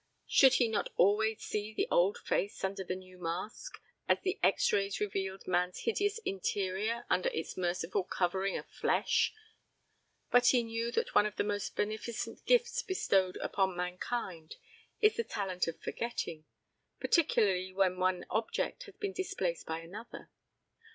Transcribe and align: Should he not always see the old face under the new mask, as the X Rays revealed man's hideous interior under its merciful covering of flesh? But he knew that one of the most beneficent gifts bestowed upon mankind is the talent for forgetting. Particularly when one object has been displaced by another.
Should 0.25 0.53
he 0.55 0.67
not 0.67 0.89
always 0.97 1.43
see 1.43 1.75
the 1.75 1.87
old 1.91 2.17
face 2.17 2.63
under 2.63 2.83
the 2.83 2.95
new 2.95 3.19
mask, 3.19 3.79
as 4.09 4.17
the 4.23 4.39
X 4.41 4.73
Rays 4.73 4.99
revealed 4.99 5.45
man's 5.45 5.81
hideous 5.81 6.17
interior 6.25 7.05
under 7.07 7.29
its 7.29 7.55
merciful 7.55 8.03
covering 8.03 8.57
of 8.57 8.65
flesh? 8.65 9.31
But 10.31 10.47
he 10.47 10.63
knew 10.63 10.91
that 10.93 11.13
one 11.13 11.27
of 11.27 11.35
the 11.35 11.43
most 11.43 11.75
beneficent 11.75 12.43
gifts 12.47 12.81
bestowed 12.81 13.37
upon 13.43 13.77
mankind 13.77 14.55
is 15.01 15.17
the 15.17 15.23
talent 15.23 15.65
for 15.65 15.73
forgetting. 15.73 16.45
Particularly 16.99 17.71
when 17.71 17.99
one 17.99 18.25
object 18.31 18.85
has 18.85 18.95
been 18.95 19.13
displaced 19.13 19.67
by 19.67 19.81
another. 19.81 20.31